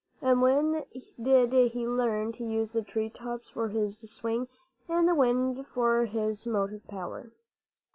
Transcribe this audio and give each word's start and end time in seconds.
And 0.19 0.41
when 0.41 0.83
did 1.21 1.71
he 1.73 1.87
learn 1.87 2.31
to 2.31 2.43
use 2.43 2.71
the 2.71 2.81
tree 2.81 3.07
tops 3.11 3.51
for 3.51 3.69
his 3.69 3.99
swing 4.11 4.47
and 4.89 5.07
the 5.07 5.13
wind 5.13 5.67
for 5.67 6.05
his 6.05 6.47
motive 6.47 6.87
power? 6.87 7.29